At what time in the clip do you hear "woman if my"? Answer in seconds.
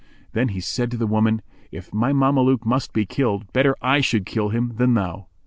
1.05-2.11